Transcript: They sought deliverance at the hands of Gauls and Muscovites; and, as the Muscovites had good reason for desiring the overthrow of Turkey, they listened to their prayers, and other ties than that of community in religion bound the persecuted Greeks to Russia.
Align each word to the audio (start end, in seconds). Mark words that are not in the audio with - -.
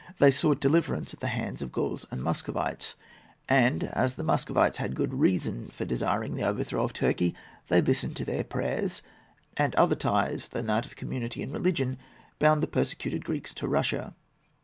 They 0.17 0.31
sought 0.31 0.59
deliverance 0.59 1.13
at 1.13 1.19
the 1.19 1.27
hands 1.27 1.61
of 1.61 1.71
Gauls 1.71 2.07
and 2.09 2.23
Muscovites; 2.23 2.95
and, 3.47 3.83
as 3.83 4.15
the 4.15 4.23
Muscovites 4.23 4.77
had 4.79 4.95
good 4.95 5.13
reason 5.13 5.67
for 5.67 5.85
desiring 5.85 6.33
the 6.35 6.43
overthrow 6.43 6.83
of 6.83 6.91
Turkey, 6.93 7.35
they 7.67 7.81
listened 7.81 8.15
to 8.15 8.25
their 8.25 8.43
prayers, 8.43 9.03
and 9.57 9.75
other 9.75 9.93
ties 9.95 10.47
than 10.47 10.65
that 10.65 10.87
of 10.87 10.95
community 10.95 11.43
in 11.43 11.51
religion 11.51 11.99
bound 12.39 12.63
the 12.63 12.67
persecuted 12.67 13.23
Greeks 13.23 13.53
to 13.53 13.67
Russia. 13.67 14.15